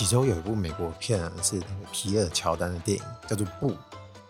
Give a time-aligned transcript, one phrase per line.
[0.00, 3.72] 这几周有一部美国片，是那个皮尔乔丹的电影，叫做《布》。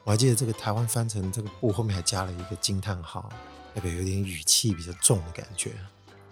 [0.03, 3.31] 我还记得这个台湾翻成这个“布”后面还加了一个惊叹号，
[3.73, 5.71] 代表有点语气比较重的感觉。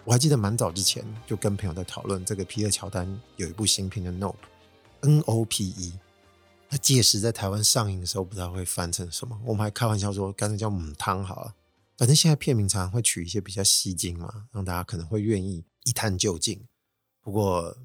[0.03, 3.07] 我还记得蛮早之前就跟朋友在讨论这个皮尔乔丹
[3.37, 4.33] 有一部新片的《Nope》
[5.07, 5.93] ，N O P E。
[6.67, 9.39] 那届时在台湾上映的时候，不知道会翻成什么。
[9.45, 11.55] 我们还开玩笑说，干脆叫母汤好了。
[11.97, 16.67] 反正现在片名常常会取一些比较吸睛嘛，让大家可能会愿意一探究竟。
[17.21, 17.77] 不过。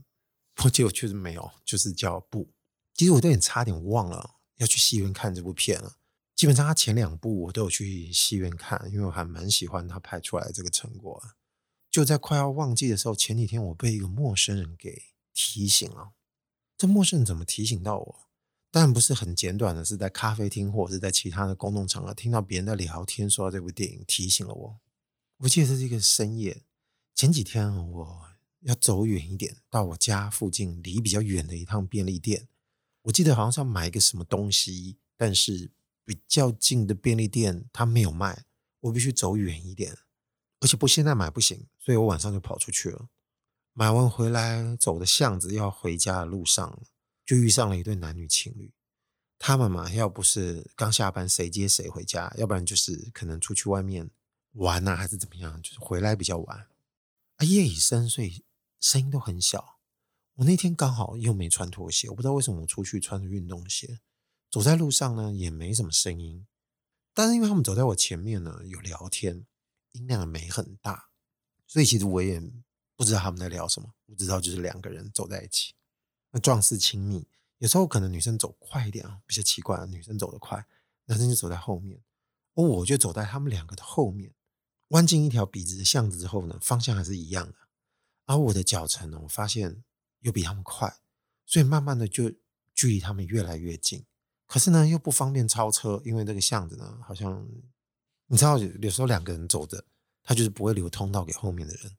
[0.63, 2.53] 我记得确实没有，就是叫不。
[2.95, 5.97] 其实我都有点差点忘了要去戏院看这部片了。
[6.37, 11.23] 基本上他前两部我都有去戏院看，因为我还蛮喜欢他拍出来这个成果。
[11.91, 16.13] 就在快要忘记的时候，前几天我被一个陌生人给提醒了。
[16.77, 18.29] 这陌生人怎么提醒到我？
[18.71, 24.81] 当然不是很简短的，是在咖啡厅或者是在其他的公众场合听到别人在聊天，说到这部电影，提醒了我。
[25.39, 26.65] 我记得是一个深夜，
[27.15, 28.34] 前几天我。
[28.65, 32.49] 要走远一点，到我家附近离比较远的一趟便利店。
[33.03, 35.71] 我记得好像是要买一个什么东西，但是
[36.05, 38.47] 比较近的便利店它没有卖，
[38.81, 39.99] 我必须走远一点，
[40.61, 43.11] 而且不现在买不行，所以我晚上就跑出去了。
[43.75, 46.83] 买完回来，走的巷子要回家的路上，
[47.27, 48.73] 就遇上了一对男女情侣。
[49.39, 54.11] 他们嘛，要不是刚下班谁接谁回家，要不然就是可能出去外面
[54.53, 56.67] 玩啊，还是怎么样，就是回来比较晚。
[57.37, 58.43] 啊，夜已深，所以。
[58.85, 59.79] 声音都很小。
[60.35, 64.01] 我那天刚好又没穿拖鞋，我不知道为什么我出去穿着运动鞋，
[64.51, 66.47] 走在路上呢也没什么声音。
[67.15, 69.47] 但是因为他们走在我前面呢，有聊天，
[69.93, 71.09] 音量没很大，
[71.67, 72.39] 所以其实我也
[72.95, 73.95] 不知道他们在聊什么。
[74.05, 75.73] 我知道就是两个人走在一起，
[76.33, 77.27] 那壮士亲密。
[77.57, 80.67] 有时候可能女生走快一点啊，比较奇怪，女生走得快，
[81.07, 82.03] 男生就走在后面，
[82.53, 84.35] 而我就走在他们两个的后面。
[84.89, 87.64] 弯进一条笔直的巷子之后呢，方向还是一样的。
[88.27, 89.83] 而我的脚程呢，我发现
[90.21, 90.97] 又比他们快，
[91.45, 92.33] 所以慢慢的就
[92.75, 94.05] 距离他们越来越近。
[94.47, 97.47] 可是呢，又不方便超车，因为那个巷子呢，好像
[98.27, 99.85] 你知道，有时候两个人走着，
[100.23, 101.97] 他就是不会留通道给后面的人。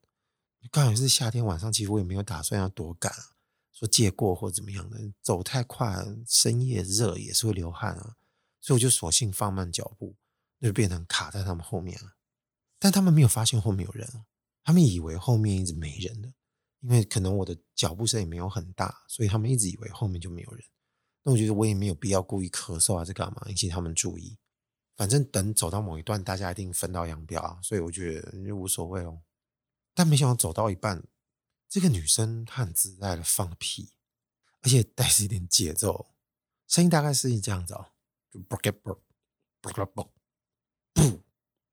[0.72, 3.36] 刚好是夏天晚上，其实我也没有打算要多赶啊，
[3.72, 8.16] 说借过或怎么样的，走太快，深夜热也是会流汗啊，
[8.62, 10.16] 所以我就索性放慢脚步，
[10.60, 12.16] 那就变成卡在他们后面了。
[12.80, 14.26] 但他们没有发现后面有人。
[14.66, 16.34] 他们以为后面一直没人的，
[16.82, 20.66] 因为可能我的脚步声也没有很大，所以他们一直以为后面就没有人。
[21.22, 24.38] 那我觉得我也没有必要故意咳嗽啊，这干嘛引起他们注意？
[24.96, 29.22] 反正等走到某一段，大家一定分道扬镳啊，所以我觉得就无所谓哦。
[29.94, 31.04] 但没想到走到一半，
[31.70, 33.94] 这个女生她很自在的放屁，
[34.62, 36.08] 而且带着一点节奏，
[36.68, 37.92] 声音大概是这样子哦，
[38.32, 39.02] 就啵啵啵
[39.62, 40.14] 啵啵啵，
[40.94, 41.22] 不，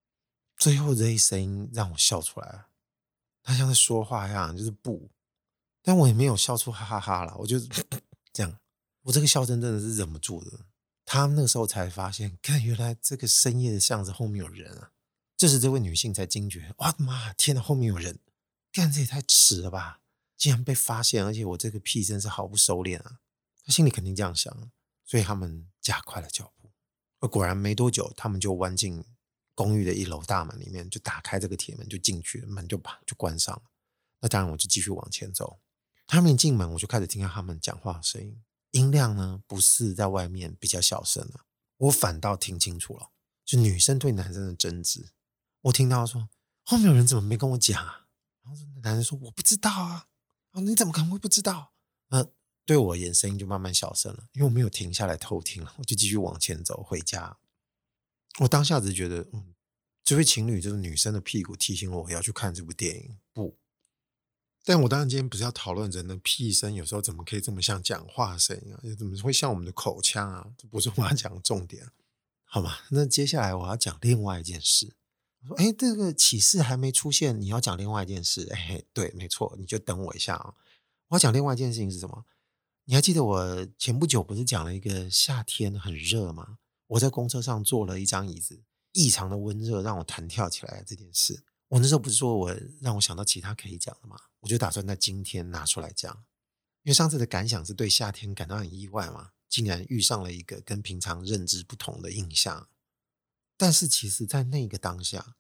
[0.58, 2.68] 最后这一声音让我笑出来了。
[3.42, 5.10] 他像在说话一样，就是不，
[5.82, 7.36] 但我也没有笑出哈哈哈了。
[7.38, 7.58] 我就
[8.32, 8.58] 这样，
[9.02, 10.66] 我这个笑声真的是忍不住的。
[11.04, 14.92] 他们那个时候才发现，看原来这个深夜的巷子后面有人啊！
[15.36, 18.20] 这时这位女性才惊觉，哇妈，天哪，后面有人！
[18.70, 20.00] 干，这也太迟了吧！
[20.36, 23.18] 竟然被发现，而且我这个屁真是毫不收敛啊！
[23.64, 24.70] 他心里肯定这样想，
[25.04, 26.70] 所以他们加快了脚步。
[27.18, 29.04] 而果然没多久，他们就弯进。
[29.54, 33.62] 公寓的一楼大门里面，就打开这个铁门就进去了，门就把就关上了。
[34.20, 35.60] 那当然，我就继续往前走。
[36.06, 41.46] 他们一进门，我就开始听到他们讲话声音，音量呢不是在外面比较小声了，
[41.78, 43.10] 我反倒听清楚了，
[43.44, 45.10] 就女生对男生的争执。
[45.62, 46.28] 我听到说
[46.64, 48.06] 后面有人怎么没跟我讲啊？
[48.42, 50.08] 然后男生说我不知道啊。
[50.50, 51.72] 啊，你怎么可能会不知道？
[52.08, 52.30] 呃，
[52.66, 57.38] 对我而言声音就慢慢小声了，因为我没有停下来偷听了，我就继续往前走回家。
[58.40, 59.54] 我当下只觉得，嗯，
[60.02, 63.18] 这位情侣就是女生的屁股提醒我要去看这部电影。
[63.32, 63.58] 不，
[64.64, 68.80] 但我当然今天不是要讨论人的屁声，有时候怎么可以这么像讲话声音啊？
[68.98, 70.46] 怎么会像我们的口腔啊？
[70.56, 71.86] 这不是我要讲的重点，
[72.44, 72.78] 好吗？
[72.90, 74.94] 那接下来我要讲另外一件事。
[75.42, 78.48] 我说，哎，这个启示还没出现，你要讲另外一件事？
[78.52, 80.54] 哎，对，没错，你就等我一下啊。
[81.08, 82.24] 我要讲另外一件事情是什么？
[82.84, 86.58] 你还记得我前不久不是讲了一个夏天很热吗？
[86.92, 88.62] 我在公车上坐了一张椅子，
[88.92, 94.16] 异常的温热，让我弹跳起来这件事，我那时候不是说我让我想到其他可以讲的吗？
[94.40, 96.14] 我就打算在今天拿出来讲，
[96.82, 102.68] 因为上次的感想是对夏天感到很意外嘛，竟然遇上了一个跟平常认知不同的印象。
[103.56, 105.36] 但是其实，在那个当下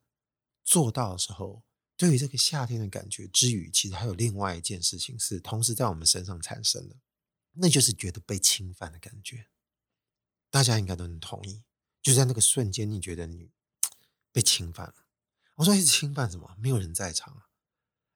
[0.64, 1.64] 做到的时候，
[1.98, 6.96] 对于这个夏天的感觉之余，其实还有另外一件事情是同时在我们身上产生的，
[7.52, 9.48] 那就是觉得被侵犯的感觉。
[10.52, 11.62] 大家应该都能同意，
[12.02, 13.48] 就在那个瞬间，你觉得你
[14.30, 14.94] 被侵犯了。
[15.54, 16.54] 我说：“是侵犯什么？
[16.58, 17.44] 没有人在场，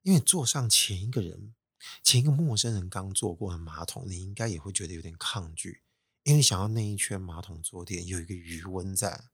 [0.03, 1.55] 因为坐上前一个人
[2.03, 5.81] 前一个陌生人刚坐过的马桶，你应该也会觉得有点抗拒，
[6.21, 9.29] 因为想要那一圈马桶坐垫有一个余温在，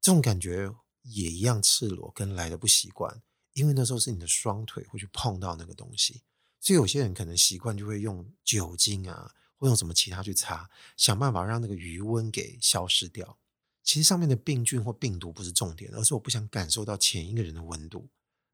[0.00, 3.22] 这种感觉也一样赤裸，跟来的不习惯，
[3.52, 6.24] 因为那时候是你的双腿会去碰到那个东西，
[6.58, 9.34] 所以有些人可能习惯就会用酒精啊，
[9.64, 13.38] 不用什么其他去擦，想办法让那个余温给消失掉。
[13.82, 18.10] 其实上面的病菌或病毒不是重点，而是我不想感受到前一个人的温度，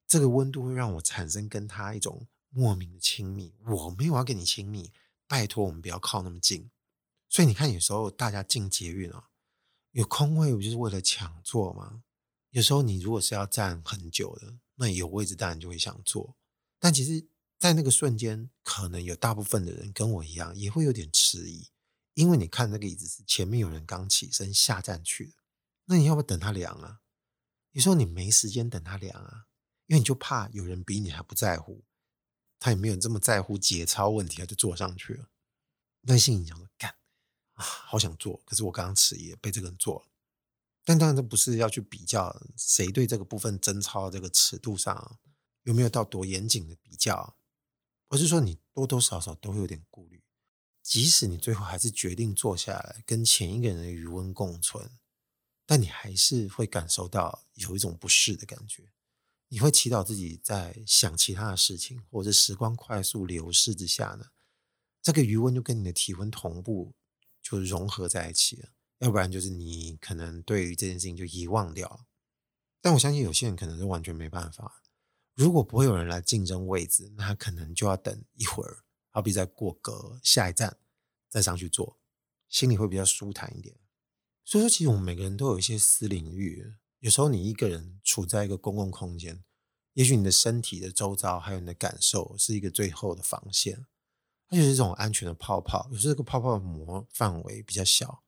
[0.07, 2.29] 这个温度会让我产生跟他一种。
[2.53, 4.93] 莫名的亲密，我没有要跟你亲密，
[5.29, 6.69] 拜托我们不要靠那么近。
[7.29, 9.29] 所以你看，有时候大家进捷运啊，
[9.93, 12.03] 有空位不就是为了抢座吗？
[12.51, 16.37] 有时候你如果是要站很久的，那有位置当然就会想坐。
[16.81, 17.25] 但其实，
[17.61, 21.69] 在那个瞬间，可能有大部分的人跟我一样，也会有点迟疑，
[22.15, 25.35] 因为你看那个椅子是前面有人刚起身下站去的，
[25.85, 27.03] 那你要不要等他凉啊？
[27.73, 29.45] 你说你没时间等他凉啊，
[29.87, 31.85] 因为你就怕有人比你还不在乎。
[32.59, 35.31] 他也没有这么在乎节操问题，他就坐上去了。
[36.03, 36.91] 那心里想说：“干
[37.55, 40.07] 啊，好想坐，可是我刚刚迟疑，被这个人坐了。”
[40.85, 45.19] 但当然，这不是要去比较谁对这个部分贞操这个尺度上
[45.62, 47.35] 有没有到多严谨的比较，
[48.11, 50.23] 而是说你多多少少都会有点顾虑。
[50.83, 54.91] 即使你最后还是决定坐下来跟前一个人的余温共存，
[55.65, 58.91] 但你还是会感受到有一种不适的感觉。
[59.49, 64.27] 你会祈祷自己在想其他的事情，或者时光快速流逝之下呢，
[65.03, 66.95] 这个余温就跟你的体温同步，
[67.43, 68.71] 就融合在一起了。
[68.99, 72.07] 要不然就是你可能对于这件事情就遗忘掉了。
[72.81, 74.83] 但我相信有些人可能是完全没办法。
[75.35, 80.77] 如果不会有人来竞争位置，那他可能就要等一会儿，好比再过个下一站
[81.29, 81.99] 再上去坐，
[82.49, 83.77] 心里会比较舒坦一点。
[84.44, 86.75] 所以说，其实我们每个人都有一些私领域。
[86.99, 89.43] 有时候你一个人处在一个公共空间，
[89.94, 93.87] 也许你的身体的周遭还有你的感受是一个最后的防线，
[94.49, 95.88] 它就是这种安全的泡泡。
[95.93, 98.23] 有时候这个泡泡的膜范围比较小，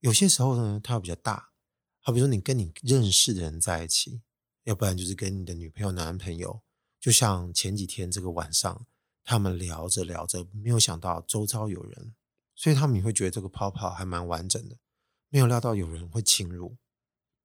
[0.00, 1.50] 有些时候呢它会比较大。
[2.00, 4.22] 好比说你跟你认识的人在一起，
[4.64, 6.62] 要不然就是跟你的女朋友、男朋友。
[6.98, 8.86] 就像前几天这个晚上，
[9.24, 12.14] 他们聊着聊着，没有想到周遭有人，
[12.54, 14.76] 所以他们也会觉得这个泡泡还蛮完整的，
[15.30, 16.76] 没有料到有人会侵入。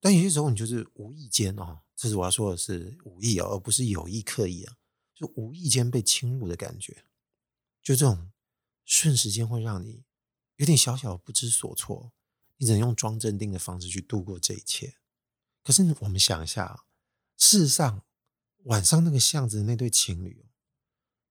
[0.01, 4.75] 但有些时候你就是无意间哦，这是我要说的是无意哦，而不是有意刻意啊，
[5.15, 7.05] 就无意间被侵入的感觉，
[7.81, 8.31] 就这种
[8.83, 10.03] 瞬时间会让你
[10.57, 12.11] 有点小小不知所措，
[12.57, 14.95] 你只能用装镇定的方式去度过这一切。
[15.63, 16.84] 可是我们想一下，
[17.37, 18.03] 事实上
[18.63, 20.45] 晚上那个巷子的那对情侣，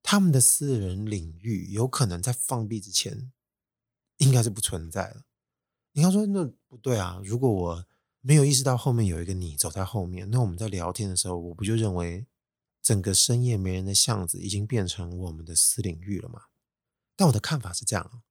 [0.02, 3.32] 他们的私人领域有可能在放屁之前
[4.18, 5.24] 应该是不存在的。
[5.92, 7.86] 你要说那不对啊，如果我
[8.20, 12.26] 没有意识到后面有一个你走在后面，那我们在聊天的时候，我不就认为
[12.82, 16.42] 整个深夜没人的巷子已经变成我们的私领域了吗？
[17.16, 18.22] 但我的看法是这样：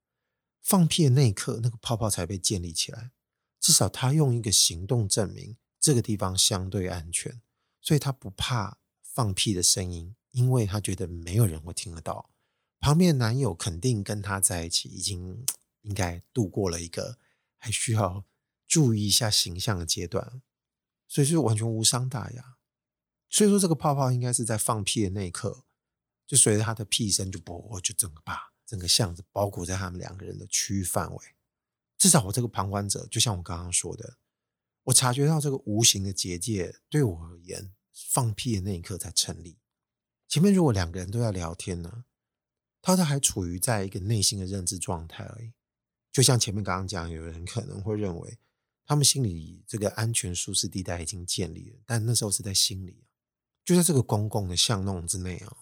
[0.62, 3.12] 放屁的那一刻，那个泡泡才被建立起来。
[3.60, 7.42] 至少他用一个行动证明这个地方相对安全，
[7.83, 12.31] 所以他不怕放屁的声音，因为他觉得没有人会听得到。
[12.79, 15.46] 旁边的男友肯定跟他在一起，已经
[15.84, 17.19] 应该度过了一个
[17.60, 18.25] 还需要。
[18.65, 20.41] 注意一下形象的阶段，
[21.08, 22.55] 所以是完全无伤大雅。
[23.29, 25.63] 所以说，这个泡泡应该是在放屁的那一刻，
[26.25, 31.25] 就随着他的屁声就啵，就整个把整个巷子包裹在他们两个人的区域范围。
[32.00, 34.17] 至少我这个旁观者，就像我刚刚说的，
[34.84, 39.58] 我察觉到这个无形的结界对我而言，放屁的那一刻才成立。
[40.28, 42.06] 前面如果两个人都在聊天呢，
[42.82, 45.54] 他都还处于在一个内心的认知状态而已。
[46.12, 48.40] 就像前面刚刚讲，有人可能会认为。
[48.86, 53.06] 他们心里这个安全舒适地带已经建立了，但那时候是在心里，
[53.63, 55.56] 就在这个公共的巷弄之内啊，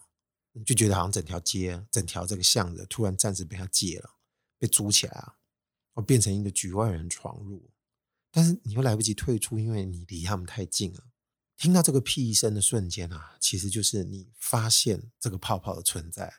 [0.66, 4.16] 就觉得好像整条街、整条这个巷子突然暂时被他戒了，
[4.58, 5.36] 被租起来啊，
[5.92, 7.70] 我变成一个局外人闯入，
[8.32, 11.04] 但是你又来不及退出，因为你离他们太近了。
[11.56, 16.32] 听到这个屁声的瞬间啊，其实就是你发现这个泡泡的存在，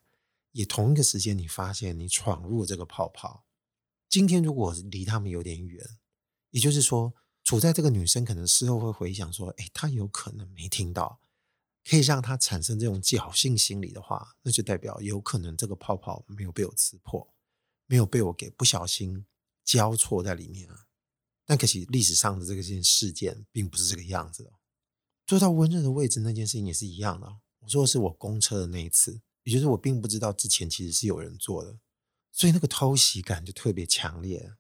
[0.52, 3.46] 也同一个时间你发现你闯入了这个泡泡。
[4.10, 5.98] 今天如果离他们有点远。
[6.50, 11.20] 也就是说，处在这个女生可能事后会回想说：“哎，她有可能没听到，
[11.84, 17.34] 可以让她产生这种侥幸心理的话，那就代表有可能这个泡泡没有被我刺破，
[17.88, 19.26] 没有被我给不小心
[19.66, 20.86] 交错在里面啊。
[21.46, 24.54] 但可惜历史上的这个件事件并不是这个样子的。
[25.26, 27.38] 坐到温热的位置那件事情也是一样的。
[27.60, 31.80] 我说的是我公车的那一次，也就是我并不知道之前其实是有人坐的，
[32.32, 34.54] 所以那个偷袭感就特别强烈。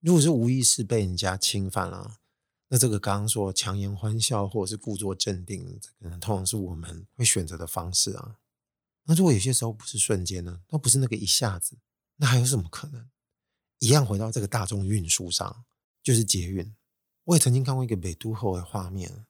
[0.00, 2.18] 如果是无意识被人家侵犯了，
[2.68, 8.38] 那这个刚刚说强颜欢笑或者是故作镇定，可能通常是我们会选择的方式啊。
[9.04, 10.60] 那如果有些时候不是瞬间呢？
[10.68, 11.78] 那不是那个一下子，
[12.16, 13.10] 那还有什么可能？
[13.78, 15.64] 一样回到这个大众运输上，
[16.08, 16.74] 就是捷运。
[17.24, 19.26] 我也曾经看过一个北都后的画面。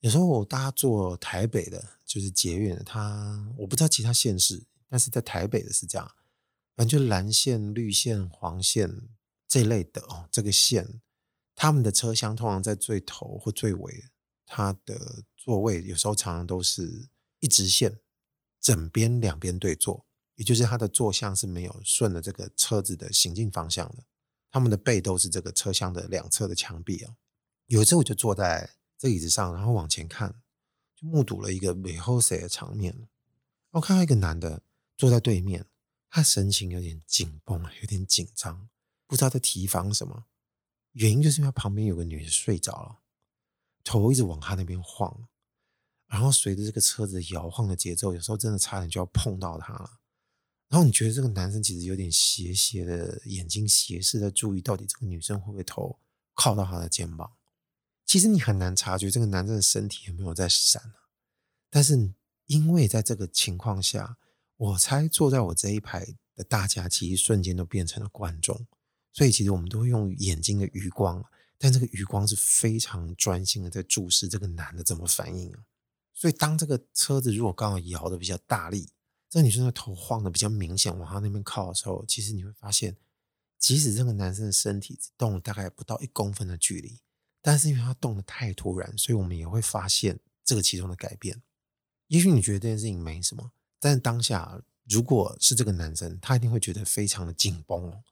[0.00, 6.06] 有时候我搭坐台北的，就是捷运，它我不知道其他县市，但是在台北的是这样，
[6.76, 9.08] 反正就蓝线、绿线、黄线
[9.48, 10.28] 这类的哦。
[10.30, 11.00] 这个线，
[11.54, 14.04] 他们的车厢通常在最头或最尾，
[14.44, 17.08] 它的座位有时候常常都是
[17.40, 18.00] 一直线，
[18.60, 20.04] 整边两边对坐，
[20.34, 24.04] 也就是它的坐向是没有顺着这个车子的行进方向的，
[24.52, 27.16] 他们的背都是这个车厢的两侧的墙壁啊。
[27.66, 28.76] 有一次我就坐在。
[28.98, 30.40] 这椅子上，然后往前看，
[30.94, 33.08] 就目睹了一个美好的场面。
[33.72, 34.62] 我看到一个男的
[34.96, 35.66] 坐在对面，
[36.08, 38.68] 他神情有点紧绷，有点紧张，
[39.08, 40.26] 不知道在提防什么。
[40.92, 42.98] 原因就是因为旁边有个女的睡着了，
[43.82, 45.26] 头一直往他那边晃，
[46.06, 49.98] 然后随着这个车子摇晃的节奏，有时候真的差点就要碰到他了。
[50.72, 55.98] 然后你觉得这个男生其实有点斜斜的眼睛，斜视在注意，到底这个女生会不会头
[56.32, 57.30] 靠到他的肩膀。
[58.06, 60.94] 其实你很难察觉这个男生的身体有没有在闪，
[61.68, 62.14] 但是
[62.46, 64.16] 因为在这个情况下，
[64.56, 68.66] 我猜坐在我这一排的大家其实瞬间都变成了观众，
[69.12, 71.22] 所以其实我们都会用眼睛的余光，
[71.58, 75.64] 但这个余光是非常专心的在注视这个男的怎么反应啊。
[76.14, 78.88] 所以当这个车子如果刚好摇的比较大力，
[79.32, 82.94] 这女生的头晃的比较明显往他那边靠的时候，其实你会发现，
[83.58, 87.00] 即使这个男生的身体只动了大概不到一公分的距离。
[87.40, 91.42] 但是因为他动得太突然，所以我们也会发现这个其中的改变。
[92.08, 98.02] 也许你觉得这件事情没什么，但是当下如果是这个男生，他一定会觉得非常的紧绷哦，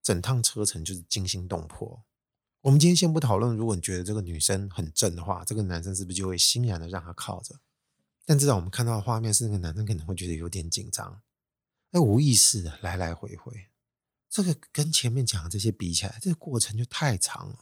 [0.00, 2.04] 整趟车程就是惊心动魄。
[2.60, 7.58] 我们今天先不讨论，如果你觉得这个女生很正的话，这个男生是不是就会欣然的让她靠着？
[8.24, 11.22] 但至少我们看到的画面是，那个男生可能会觉得有点紧张，
[11.90, 13.66] 哎，无意识的来来回回，
[14.28, 17.58] 这个跟前面讲的这些比起来，这个过程就太长了。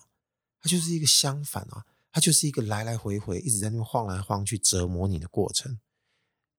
[0.60, 5.78] 它就是一个相反啊，它就是一个来来回回一直在那边晃来晃去折磨你的过程。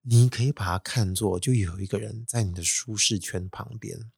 [0.04, 4.10] 你可以把它看作就有一个人在你的舒适圈旁边，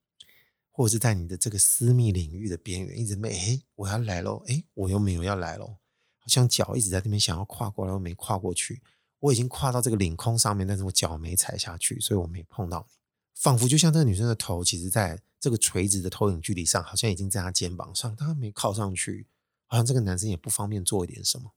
[0.70, 5.78] 或者是在你的这个私密领域的边缘，一直没哎，我要来喽，哎，我又没有要来喽，
[6.20, 8.84] 好像脚一直在那边想要跨过来，又没跨过去。
[9.22, 12.96] 我已经跨到这个领空上面，但是我脚没踩下去，所以我没碰到你。
[13.36, 19.28] 仿佛就像这个女生的头，其实在这个垂直的投影距离上，好像已经在她肩膀上，她没靠上去。
[19.68, 21.54] 好像这个男生也不方便做一点什么。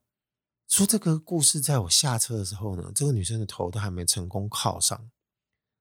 [0.69, 5.11] 说这个故事，在我下车的时候呢，这个女生的头都还没成功靠上。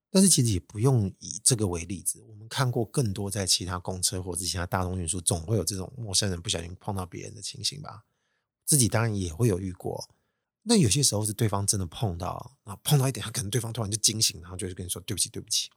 [0.09, 8.03] 但是其实也不用以这个为例子，我们看过更多在其他公车或者其他大众运输，总会有这种陌生人不小心碰到别人的情形吧？
[8.65, 10.09] 自己当然也会有遇过。
[10.63, 15.69] 那有些时候是对方真的碰到，啊，碰到一点，他可能对方突然就惊醒，然后就是跟你说对不起，对不起。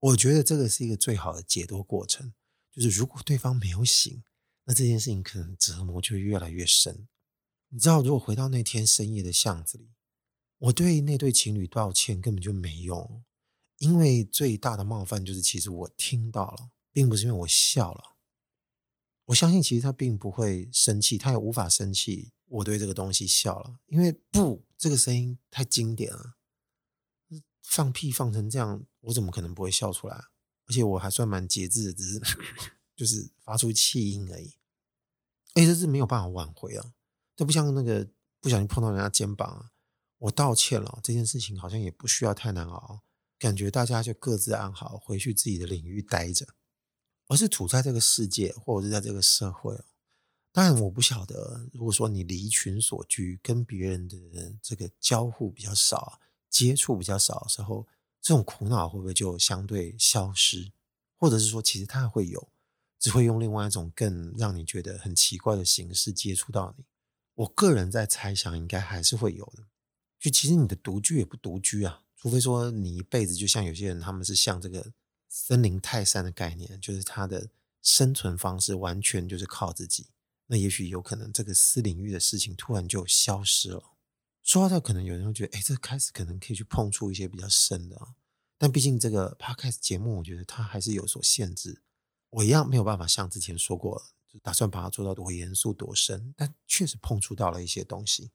[0.00, 2.32] 我觉得这个是一个最好的解脱过程，
[2.72, 4.22] 就是如果对方没有醒。
[4.64, 7.08] 那这件事情可能折磨就越来越深。
[7.70, 9.90] 你知道，如果回到那天深夜的巷子里，
[10.58, 13.24] 我对那对情侣道歉根本就没用，
[13.78, 18.16] 因为最大的冒犯就是，其实我听到了，并不是因为我笑了。
[19.24, 22.32] 我相信，其实他并不会生气，他也无法生气。
[22.52, 26.36] 我对这个东西笑了，因为不，这个声音太经典了，
[27.62, 30.16] 放屁放成这样，我怎么可能不会笑出来？
[30.66, 32.20] 而且我还算蛮节制的，只是。
[32.94, 34.54] 就是发出气音而已，
[35.54, 36.92] 哎，这是没有办法挽回啊！
[37.34, 38.06] 这不像那个
[38.38, 39.70] 不小心碰到人家肩膀啊，
[40.18, 43.00] 我道歉了，这件事情好像也不需要太难熬，
[43.38, 46.46] 感觉大家就各自安好，回去自己的领域待着，
[47.28, 49.82] 而是处在这个世界或者是在这个社会。
[50.52, 57.86] 当然，我不晓得，如果说你离群所居，跟别人的这个交互比较少，接触比较少的时候，
[58.20, 60.70] 这种苦恼会不会就相对消失？
[61.16, 62.50] 或者是说，其实它会有？
[62.98, 66.84] 只会用另外一种更让你觉得很奇怪的形式接触到你。
[67.34, 69.64] 我个人在猜想，应该还是会有的。
[70.20, 74.92] 就其实你的独居也不独居啊，除非说你一辈子就像有些人，他们是像这个
[75.28, 77.48] 森林泰山的概念，就是他的
[77.80, 80.06] 生存方式完全就是靠自己。
[80.52, 83.94] 那也许有可能这个私领域的事情突然就消失了。
[84.42, 88.08] 说到这，可能有人会觉得，哎，这开始可能可以去碰触一些比较深的。
[88.58, 91.80] 但毕竟这个 Podcast 节目，我觉得它还是有所限制。
[92.28, 98.32] 我一样没有办法像之前说过，就打算把它做到多严肃多深，但确实碰触到了一些东西。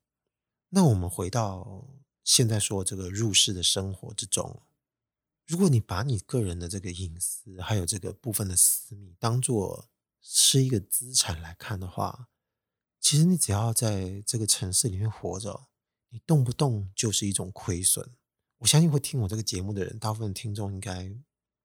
[0.69, 1.87] 那我们回到
[2.23, 4.63] 现在说这个入世的生活之中，
[5.45, 9.87] 如果你把你个人的这个隐私，还有这个部分的私密，当做
[10.29, 12.27] 是一个资产来看的话，
[12.99, 15.67] 其实你只要在这个城市里面活着，
[16.09, 18.15] 你动不动就是一种亏损。
[18.57, 21.15] 我相信会听我这个节目的人，大部分听众应该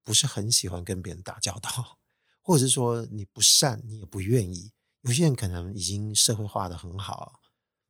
[0.04, 1.99] 不是很喜欢跟别人打交道，
[2.40, 4.73] 或者是说你不善，你也不愿意。
[5.02, 7.40] 有些人可能已经社会化的很好，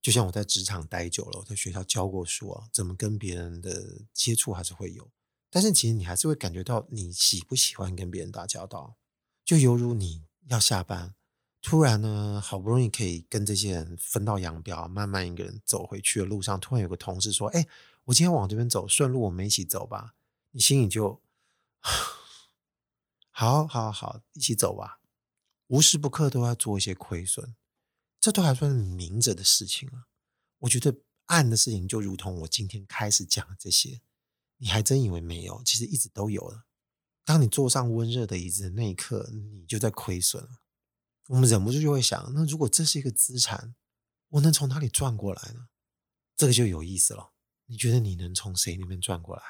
[0.01, 5.11] 就像我在职场待久了，我在学校教过书啊，怎么跟别人的接触还是会有。
[5.51, 8.97] 但是其实你还是会感觉到你喜不喜欢跟别人打交道，
[9.45, 11.15] 就犹如你要下班，
[11.61, 17.67] 突然呢好不容易可以跟这些人分道扬镳，慢慢一个人走回去的路上，突然有个同事说：“哎，
[18.05, 20.15] 我今天往这边走，顺路我们一起走吧。”
[20.55, 21.23] 你心里就，
[23.31, 25.01] 好好好，一起走吧。
[25.69, 27.55] 无时不刻都要做一些亏损，
[28.21, 30.07] 这都还算是明着的事情了。
[30.59, 30.95] 我觉得
[31.27, 34.03] 暗的事情就如同我今天开始讲的这些，
[34.59, 35.63] 你还真以为没有？
[35.65, 36.65] 其实一直都有了。
[37.25, 40.63] 当你坐上温热的椅子那一刻，你就在亏损了。
[41.29, 43.75] 我们忍不住就会想：那如果这是一个资产，
[44.29, 45.69] 我能从哪里赚过来呢？
[46.37, 47.33] 这个就有意思了。
[47.67, 49.43] 你觉得你能从谁那边赚过来？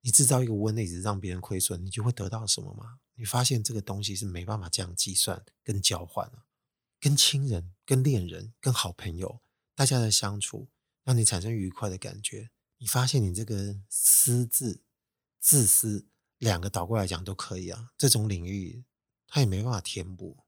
[0.00, 2.98] 你制造一个温的椅子让别人亏损，你就会得到什么吗？
[3.14, 6.44] 你发现这个东西是没办法这样计算跟交换的，
[7.00, 9.40] 跟亲人、跟恋人、跟好朋友，
[9.74, 10.68] 大家的相处
[11.04, 12.50] 让你产生愉快的感觉。
[12.78, 14.82] 你发现你这个私自、
[15.40, 16.06] 自私
[16.38, 18.84] 两个倒过来讲都可以啊，这种领域
[19.26, 20.38] 它也没办法填补，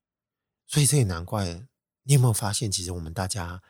[0.66, 1.68] 所以这也难怪。
[2.02, 3.62] 你有没有发现，其实我们大家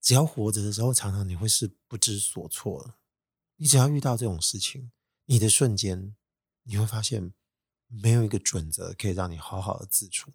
[0.00, 2.94] 只要活着的时候，常常你会是不知所措的。
[3.56, 4.92] 你只要遇到这种事情，
[5.24, 6.14] 你的瞬间
[6.62, 7.32] 你会发现。
[7.94, 10.32] 没有一个准则可以让你好好的自处，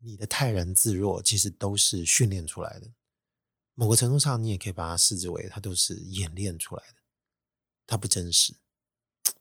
[0.00, 2.92] 你的泰然自若其实都是训练出来的。
[3.72, 6.96] 某个程度上，你也可以把它视之为它都是演练出来的，
[7.86, 8.54] 它不真实。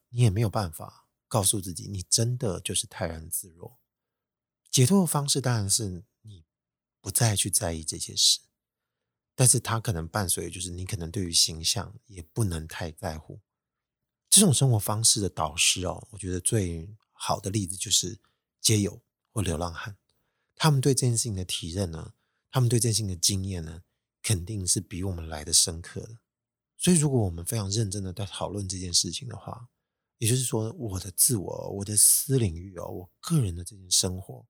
[0.08, 3.80] 你也没有办法告诉自己，你真的就是泰然自若。
[4.70, 6.44] 解脱的方式当然是你
[7.00, 8.42] 不再去在意这些事，
[9.34, 13.40] 但是它可能伴随就是你可能对于形象也不能太在乎。
[14.30, 16.94] 这种生活方式的导师哦，我觉得最。
[17.22, 18.18] 好的例子就是
[18.62, 19.02] 街友
[19.34, 19.98] 或流浪汉，
[20.56, 22.14] 他们对这件事情的体认呢，
[22.50, 23.84] 他们对这件事情的经验呢，
[24.24, 26.20] 肯定是比我们来的深刻的。
[26.78, 29.68] 所以，如果我们非常认真的在讨论这件事情的话，
[30.20, 34.46] 也就是说，我的自我、我的私领域哦，我个人的这件生活，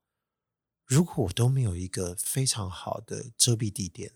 [0.85, 4.15] 如果我都没有一个非常好的遮蔽地点，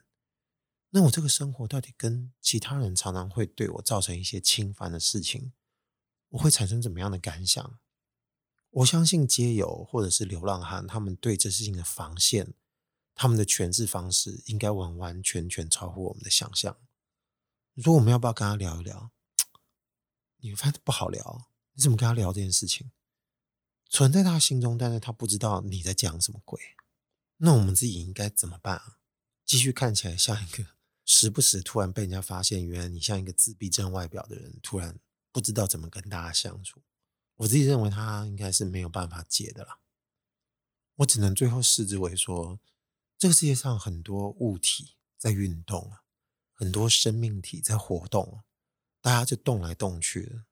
[0.90, 5.54] 那我这个生活到底跟其他人常常会对我造成一些侵犯的事情，
[6.30, 7.80] 我会产生怎么样的感想？
[8.72, 12.56] 我相信街友或者是流浪汉，他们对这事情的防线，
[13.14, 16.76] 他们的诠释方式，应该完完全全超乎我们的想象。
[17.76, 19.12] 你说我们要不要跟他聊一聊？
[20.50, 22.92] 你发现不好聊，你怎么跟他聊这件事情？
[23.90, 26.60] 存在他心中，但是他不知道你在讲什么鬼。
[27.38, 28.98] 那我们自己应该怎么办啊？
[29.46, 30.66] 继续看起来像一个
[31.06, 35.00] 时不时突然被人家发现，原来你像一个自闭症外表的人，突然
[35.32, 36.82] 不知道怎么跟大家相处。
[37.38, 39.80] 我自己认为他应该是没有办法解的啦，
[40.98, 42.60] 我只能最后视之为说，
[43.18, 46.04] 这个世界上很多物体在运动啊，
[46.52, 48.44] 很多生命体在活动啊，
[49.04, 50.46] 大家就动来动去的，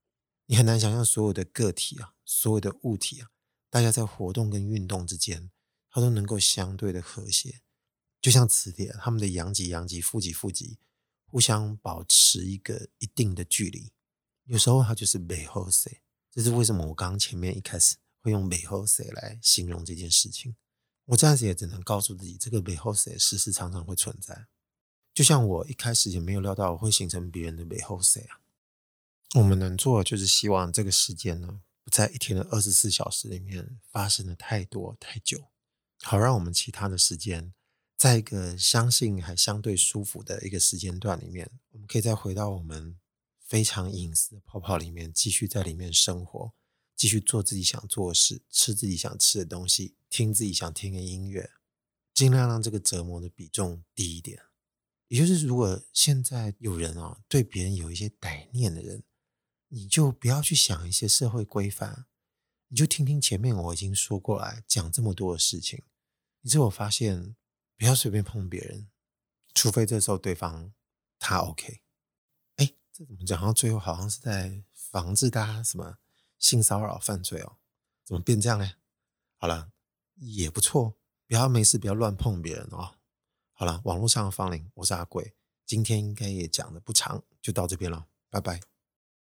[0.48, 3.30] 你很难想象所有的个体啊，所有的物体啊，
[3.70, 5.50] 大家在活动跟运动之间，
[5.90, 7.62] 它都能够相对的和谐，
[8.20, 10.78] 就像磁铁，它们的阳极阳极、负极负极，
[11.24, 13.94] 互相保持一个一定的距离，
[14.44, 16.02] 有时候它就是美后谁。
[16.30, 16.88] 这是为什么？
[16.88, 20.58] 我刚刚前面一开始会用“美好谁”来形容这件事情。
[21.06, 24.48] 我暂时也只能告诉自己，这个“美好谁”时时常常会存在。
[25.14, 28.41] 就像我一开始也没有料到我会形成别人的“美好谁”啊。
[29.36, 35.50] 我们能做的就是希望这个时间呢，不在一天的二十四小时里面发生的太多太久，
[36.02, 37.54] 好让我们其他的时间，
[37.98, 42.98] 在一个相信还相对舒服的一个时间段里面，我们可以再回到我们。
[43.44, 46.54] 非常隐私的泡泡里面，继续在里面生活，
[46.96, 51.52] 继续做自己想做的事，吃自己想吃的东西，听自己想听的音乐，
[52.14, 54.44] 尽量让这个折磨的比重低一点。
[55.10, 59.04] 也就是，如果现在有人啊对别人有一些歹念的人，
[59.74, 62.06] 你就不要去想一些社会规范，
[62.68, 65.82] 你就听听前面我已经说过来讲这么多的事情。
[66.42, 67.38] 你之后发现，
[67.78, 68.90] 不要随便碰别人，
[69.54, 70.74] 除非这时候对方
[71.18, 71.82] 他 OK。
[72.58, 76.00] 哎这怎么讲到最后好像是在防治大家什么
[76.38, 77.56] 性骚扰犯罪哦？
[78.04, 78.74] 怎么变这样呢？
[79.38, 79.72] 好了，
[80.16, 82.96] 也不错，不要没事不要乱碰别人哦。
[83.54, 85.34] 好了，网络上的芳邻，我是阿贵，
[85.66, 88.71] 今天应该也讲的不长，就到这边了，拜拜。